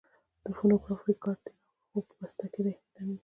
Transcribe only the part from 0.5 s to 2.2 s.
فونوګراف رېکارډ دې راوړ؟ هو، په